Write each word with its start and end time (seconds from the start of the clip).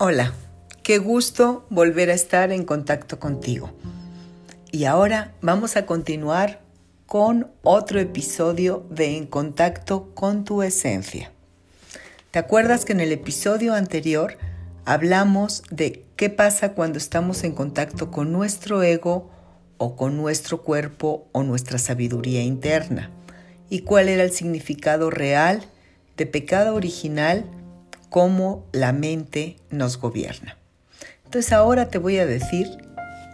Hola, 0.00 0.32
qué 0.84 0.98
gusto 0.98 1.66
volver 1.70 2.10
a 2.10 2.14
estar 2.14 2.52
en 2.52 2.64
contacto 2.64 3.18
contigo. 3.18 3.72
Y 4.70 4.84
ahora 4.84 5.34
vamos 5.40 5.76
a 5.76 5.86
continuar 5.86 6.60
con 7.06 7.50
otro 7.64 7.98
episodio 7.98 8.86
de 8.90 9.16
En 9.16 9.26
contacto 9.26 10.14
con 10.14 10.44
tu 10.44 10.62
esencia. 10.62 11.32
¿Te 12.30 12.38
acuerdas 12.38 12.84
que 12.84 12.92
en 12.92 13.00
el 13.00 13.10
episodio 13.10 13.74
anterior 13.74 14.38
hablamos 14.84 15.64
de 15.72 16.04
qué 16.14 16.30
pasa 16.30 16.74
cuando 16.74 16.98
estamos 16.98 17.42
en 17.42 17.50
contacto 17.50 18.12
con 18.12 18.30
nuestro 18.30 18.84
ego 18.84 19.32
o 19.78 19.96
con 19.96 20.16
nuestro 20.16 20.62
cuerpo 20.62 21.26
o 21.32 21.42
nuestra 21.42 21.76
sabiduría 21.78 22.42
interna? 22.42 23.10
¿Y 23.68 23.80
cuál 23.80 24.08
era 24.08 24.22
el 24.22 24.30
significado 24.30 25.10
real 25.10 25.64
de 26.16 26.26
pecado 26.26 26.76
original 26.76 27.46
cómo 28.08 28.64
la 28.72 28.92
mente 28.92 29.56
nos 29.70 29.98
gobierna. 29.98 30.56
Entonces 31.24 31.52
ahora 31.52 31.88
te 31.88 31.98
voy 31.98 32.18
a 32.18 32.26
decir 32.26 32.68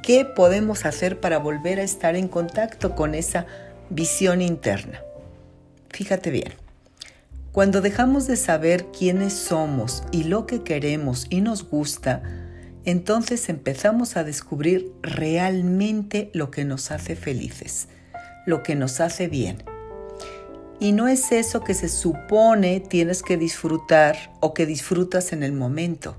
qué 0.03 0.25
podemos 0.25 0.85
hacer 0.85 1.21
para 1.21 1.39
volver 1.39 1.81
a 1.81 1.85
estar 1.85 2.17
en 2.17 2.29
contacto 2.29 2.95
con 2.95 3.15
esa 3.15 3.47
visión 3.91 4.43
interna. 4.43 5.01
Fíjate 5.91 6.31
bien, 6.31 6.55
cuando 7.53 7.81
dejamos 7.81 8.27
de 8.27 8.37
saber 8.37 8.87
quiénes 8.87 9.33
somos 9.33 10.03
y 10.11 10.25
lo 10.25 10.47
que 10.47 10.63
queremos 10.63 11.27
y 11.31 11.41
nos 11.41 11.69
gusta, 11.69 12.23
entonces 12.85 13.49
empezamos 13.49 14.17
a 14.17 14.25
descubrir 14.25 14.93
realmente 15.03 16.31
lo 16.35 16.51
que 16.51 16.65
nos 16.65 16.91
hace 16.91 17.15
felices, 17.15 17.89
lo 18.45 18.63
que 18.63 18.75
nos 18.75 19.01
hace 19.01 19.29
bien 19.29 19.63
y 20.85 20.93
no 20.93 21.09
es 21.09 21.33
eso 21.33 21.65
que 21.65 21.73
se 21.73 21.89
supone 21.89 22.79
tienes 22.79 23.23
que 23.23 23.39
disfrutar 23.39 24.31
o 24.41 24.53
que 24.53 24.67
disfrutas 24.67 25.33
en 25.33 25.43
el 25.43 25.53
momento. 25.53 26.15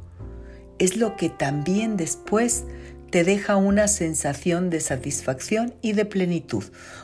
Es 0.80 0.98
lo 0.98 1.16
que 1.16 1.30
también 1.30 1.98
después 1.98 2.64
te 3.12 3.23
deja 3.23 3.58
una 3.58 3.88
sensación 3.88 4.72
de 4.72 4.80
satisfacción 4.80 5.75
y 5.84 5.94
de 5.94 6.06
plenitud. 6.06 6.64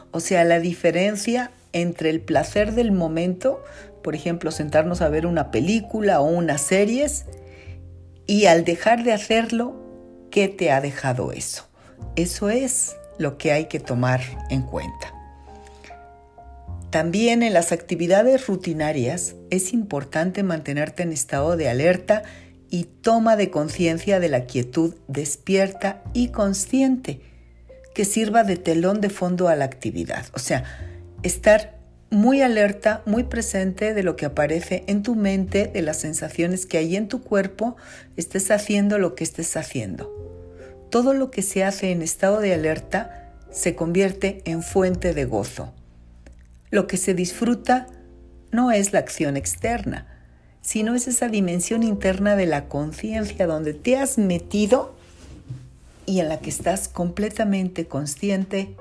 O 0.10 0.22
sea, 0.22 0.44
la 0.44 0.60
diferencia 0.60 1.52
entre 1.72 2.10
el 2.10 2.22
placer 2.22 2.74
del 2.74 2.92
momento, 2.92 3.64
por 4.02 4.16
ejemplo, 4.16 4.50
sentarnos 4.50 5.02
a 5.02 5.10
ver 5.10 5.28
una 5.28 5.52
película 5.52 6.20
o 6.20 6.24
unas 6.24 6.62
series, 6.62 7.26
y 8.26 8.48
al 8.48 8.66
dejar 8.66 9.04
de 9.04 9.14
hacerlo, 9.14 9.76
¿qué 10.32 10.48
te 10.48 10.72
ha 10.72 10.82
dejado 10.82 11.32
eso? 11.32 11.68
Eso 12.16 12.50
es 12.50 12.96
lo 13.20 13.38
que 13.38 13.52
hay 13.52 13.66
que 13.66 13.80
tomar 13.80 14.22
en 14.50 14.64
cuenta. 14.64 15.21
También 16.92 17.42
en 17.42 17.54
las 17.54 17.72
actividades 17.72 18.48
rutinarias 18.48 19.36
es 19.50 19.72
importante 19.72 20.44
mantenerte 20.44 21.04
en 21.04 21.14
estado 21.14 21.56
de 21.56 21.70
alerta 21.70 22.24
y 22.70 22.84
toma 22.84 23.38
de 23.38 23.50
conciencia 23.50 24.20
de 24.20 24.28
la 24.28 24.46
quietud 24.46 24.96
despierta 25.08 26.04
y 26.14 26.30
consciente 26.30 27.22
que 27.96 28.04
sirva 28.04 28.44
de 28.44 28.58
telón 28.58 29.00
de 29.00 29.10
fondo 29.10 29.48
a 29.48 29.56
la 29.56 29.64
actividad. 29.64 30.26
O 30.34 30.40
sea, 30.40 30.66
estar 31.24 31.80
muy 32.10 32.42
alerta, 32.42 33.04
muy 33.06 33.24
presente 33.24 33.94
de 33.94 34.04
lo 34.04 34.18
que 34.18 34.26
aparece 34.26 34.84
en 34.88 35.02
tu 35.02 35.16
mente, 35.16 35.68
de 35.68 35.82
las 35.82 35.96
sensaciones 35.96 36.66
que 36.66 36.78
hay 36.78 36.98
en 36.98 37.08
tu 37.08 37.22
cuerpo, 37.22 37.78
estés 38.18 38.52
haciendo 38.52 38.98
lo 38.98 39.16
que 39.16 39.24
estés 39.24 39.56
haciendo. 39.56 40.12
Todo 40.90 41.14
lo 41.14 41.32
que 41.32 41.42
se 41.42 41.64
hace 41.64 41.92
en 41.92 42.02
estado 42.02 42.42
de 42.42 42.54
alerta 42.54 43.34
se 43.50 43.76
convierte 43.76 44.42
en 44.44 44.62
fuente 44.62 45.14
de 45.14 45.24
gozo. 45.24 45.74
Lo 46.72 46.88
que 46.88 46.98
se 46.98 47.14
disfruta 47.14 47.88
no 48.52 48.72
es 48.72 48.94
la 48.94 49.00
acción 49.00 49.38
externa, 49.38 50.08
sino 50.62 50.96
es 50.96 51.08
esa 51.08 51.28
dimensión 51.28 51.84
interna 51.84 52.36
de 52.36 52.46
la 52.46 52.68
conciencia 52.68 53.46
donde 53.46 53.74
te 53.74 53.98
has 53.98 54.18
metido 54.18 54.96
y 56.06 56.20
en 56.20 56.30
la 56.30 56.40
que 56.40 56.50
estás 56.50 56.88
completamente 56.88 57.88
consciente 57.88 58.76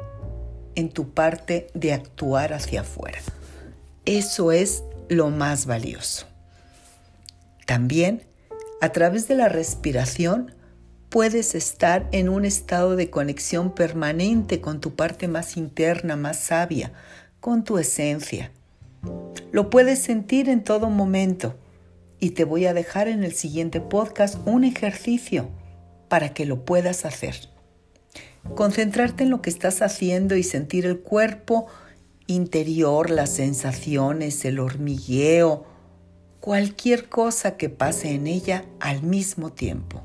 en 0.75 0.89
tu 0.89 1.11
parte 1.11 1.69
de 1.75 1.93
actuar 1.93 2.53
hacia 2.53 2.83
afuera. 2.83 3.19
Eso 4.05 4.53
es 4.53 4.85
lo 5.09 5.31
más 5.31 5.67
valioso. 5.67 6.27
También, 7.67 8.23
a 8.81 8.91
través 8.91 9.29
de 9.29 9.35
la 9.35 9.49
respiración, 9.49 10.55
puedes 11.09 11.55
estar 11.55 12.09
en 12.13 12.29
un 12.29 12.45
estado 12.45 12.97
de 12.97 13.11
conexión 13.11 13.75
permanente 13.75 14.61
con 14.61 14.81
tu 14.81 14.95
parte 14.95 15.29
más 15.29 15.57
interna, 15.57 16.17
más 16.17 16.39
sabia, 16.39 16.93
con 17.41 17.65
tu 17.65 17.79
esencia. 17.79 18.53
Lo 19.51 19.71
puedes 19.71 19.99
sentir 19.99 20.49
en 20.49 20.63
todo 20.63 20.91
momento 20.91 21.57
y 22.21 22.31
te 22.31 22.45
voy 22.45 22.67
a 22.67 22.75
dejar 22.75 23.09
en 23.09 23.25
el 23.25 23.33
siguiente 23.33 23.81
podcast 23.81 24.37
un 24.47 24.65
ejercicio 24.65 25.49
para 26.09 26.35
que 26.35 26.45
lo 26.45 26.65
puedas 26.65 27.05
hacer. 27.05 27.49
Concentrarte 28.55 29.25
en 29.25 29.31
lo 29.31 29.43
que 29.43 29.51
estás 29.51 29.83
haciendo 29.83 30.37
y 30.37 30.43
sentir 30.43 30.87
el 30.87 31.01
cuerpo 31.01 31.67
interior, 32.27 33.11
las 33.11 33.31
sensaciones, 33.31 34.45
el 34.45 34.61
hormigueo, 34.61 35.65
cualquier 36.41 37.09
cosa 37.09 37.57
que 37.57 37.69
pase 37.69 38.15
en 38.15 38.27
ella 38.27 38.65
al 38.81 39.03
mismo 39.03 39.53
tiempo. 39.53 40.03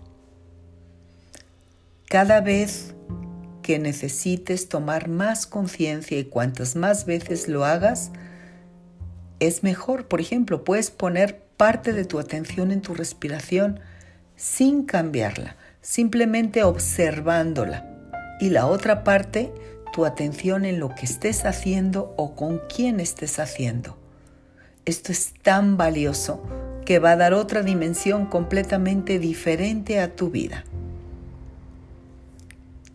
Cada 2.08 2.42
vez 2.42 2.96
que 3.66 3.80
necesites 3.80 4.70
tomar 4.70 5.10
más 5.10 5.48
conciencia 5.48 6.20
y 6.20 6.26
cuantas 6.26 6.76
más 6.76 7.08
veces 7.08 7.48
lo 7.48 7.66
hagas, 7.66 8.12
es 9.40 9.64
mejor. 9.64 10.08
Por 10.08 10.22
ejemplo, 10.22 10.64
puedes 10.64 10.92
poner 10.92 11.40
parte 11.58 11.92
de 11.92 12.06
tu 12.06 12.20
atención 12.20 12.70
en 12.70 12.82
tu 12.82 12.94
respiración 12.94 13.80
sin 14.36 14.84
cambiarla, 14.86 15.56
simplemente 15.82 16.62
observándola. 16.62 17.90
Y 18.40 18.52
la 18.52 18.68
otra 18.68 19.04
parte, 19.04 19.52
tu 19.92 20.06
atención 20.06 20.64
en 20.64 20.80
lo 20.80 20.90
que 20.90 21.08
estés 21.08 21.44
haciendo 21.44 22.14
o 22.18 22.36
con 22.36 22.62
quién 22.72 23.00
estés 23.00 23.40
haciendo. 23.40 23.98
Esto 24.86 25.12
es 25.12 25.34
tan 25.42 25.76
valioso 25.76 26.44
que 26.86 27.00
va 27.00 27.14
a 27.14 27.18
dar 27.18 27.34
otra 27.34 27.64
dimensión 27.64 28.28
completamente 28.28 29.18
diferente 29.18 30.00
a 30.00 30.16
tu 30.16 30.30
vida. 30.30 30.66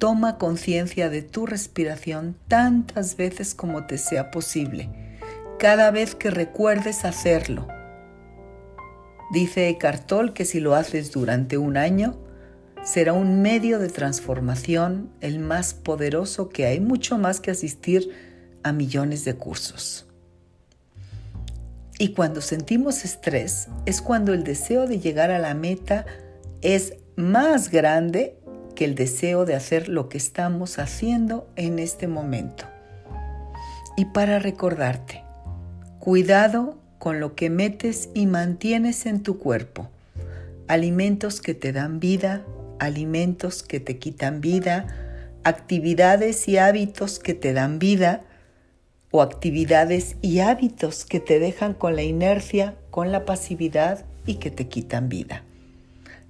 Toma 0.00 0.38
conciencia 0.38 1.10
de 1.10 1.20
tu 1.20 1.44
respiración 1.44 2.34
tantas 2.48 3.18
veces 3.18 3.54
como 3.54 3.84
te 3.84 3.98
sea 3.98 4.30
posible, 4.30 4.88
cada 5.58 5.90
vez 5.90 6.14
que 6.14 6.30
recuerdes 6.30 7.04
hacerlo. 7.04 7.68
Dice 9.30 9.68
Eckhart 9.68 10.06
Tolle 10.06 10.32
que 10.32 10.46
si 10.46 10.58
lo 10.58 10.74
haces 10.74 11.12
durante 11.12 11.58
un 11.58 11.76
año, 11.76 12.18
será 12.82 13.12
un 13.12 13.42
medio 13.42 13.78
de 13.78 13.90
transformación 13.90 15.12
el 15.20 15.38
más 15.38 15.74
poderoso 15.74 16.48
que 16.48 16.64
hay, 16.64 16.80
mucho 16.80 17.18
más 17.18 17.38
que 17.38 17.50
asistir 17.50 18.10
a 18.62 18.72
millones 18.72 19.26
de 19.26 19.34
cursos. 19.34 20.06
Y 21.98 22.14
cuando 22.14 22.40
sentimos 22.40 23.04
estrés 23.04 23.68
es 23.84 24.00
cuando 24.00 24.32
el 24.32 24.44
deseo 24.44 24.86
de 24.86 24.98
llegar 24.98 25.30
a 25.30 25.38
la 25.38 25.52
meta 25.52 26.06
es 26.62 26.94
más 27.16 27.70
grande 27.70 28.39
el 28.84 28.94
deseo 28.94 29.44
de 29.44 29.54
hacer 29.54 29.88
lo 29.88 30.08
que 30.08 30.18
estamos 30.18 30.78
haciendo 30.78 31.48
en 31.56 31.78
este 31.78 32.08
momento. 32.08 32.64
Y 33.96 34.06
para 34.06 34.38
recordarte, 34.38 35.22
cuidado 35.98 36.78
con 36.98 37.20
lo 37.20 37.34
que 37.34 37.50
metes 37.50 38.10
y 38.14 38.26
mantienes 38.26 39.06
en 39.06 39.22
tu 39.22 39.38
cuerpo. 39.38 39.88
Alimentos 40.68 41.40
que 41.40 41.54
te 41.54 41.72
dan 41.72 42.00
vida, 42.00 42.44
alimentos 42.78 43.62
que 43.62 43.80
te 43.80 43.98
quitan 43.98 44.40
vida, 44.40 44.86
actividades 45.44 46.48
y 46.48 46.58
hábitos 46.58 47.18
que 47.18 47.34
te 47.34 47.52
dan 47.52 47.78
vida 47.78 48.22
o 49.10 49.22
actividades 49.22 50.16
y 50.22 50.40
hábitos 50.40 51.04
que 51.04 51.20
te 51.20 51.38
dejan 51.38 51.74
con 51.74 51.96
la 51.96 52.02
inercia, 52.02 52.76
con 52.90 53.10
la 53.10 53.24
pasividad 53.24 54.04
y 54.26 54.36
que 54.36 54.50
te 54.50 54.68
quitan 54.68 55.08
vida. 55.08 55.44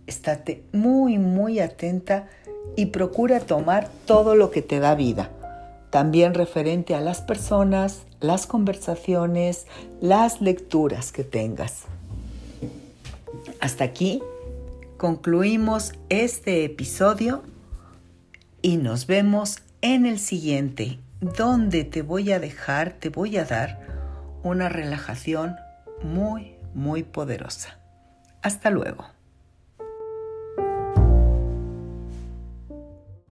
Estate 0.07 0.65
muy, 0.73 1.19
muy 1.19 1.61
atenta 1.61 2.29
y 2.77 2.87
procura 2.87 3.41
tomar 3.41 3.91
todo 4.07 4.35
lo 4.35 4.51
que 4.51 4.63
te 4.63 4.81
da 4.81 4.95
vida, 4.95 5.31
también 5.91 6.35
referente 6.35 6.95
a 6.95 7.01
las 7.01 7.21
personas, 7.21 8.03
las 8.21 8.47
conversaciones, 8.47 9.67
las 10.01 10.41
lecturas 10.41 11.13
que 11.13 11.25
tengas. 11.25 11.85
Hasta 13.61 13.85
aquí 13.85 14.23
concluimos 14.97 15.93
este 16.09 16.65
episodio 16.65 17.43
y 18.63 18.77
nos 18.77 19.07
vemos 19.07 19.59
en 19.83 20.07
el 20.07 20.19
siguiente, 20.19 20.99
donde 21.21 21.85
te 21.85 22.03
voy 22.03 22.33
a 22.33 22.39
dejar, 22.39 22.93
te 22.93 23.09
voy 23.09 23.37
a 23.37 23.45
dar 23.45 23.81
una 24.43 24.69
relajación 24.69 25.57
muy, 26.03 26.55
muy 26.75 27.03
poderosa. 27.03 27.79
Hasta 28.43 28.71
luego. 28.71 29.07